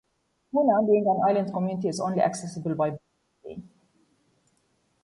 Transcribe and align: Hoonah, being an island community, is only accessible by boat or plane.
Hoonah, 0.51 0.79
being 0.87 1.05
an 1.05 1.19
island 1.27 1.53
community, 1.53 1.87
is 1.87 1.99
only 1.99 2.21
accessible 2.21 2.73
by 2.73 2.89
boat 2.89 2.99
or 3.03 3.43
plane. 3.53 3.69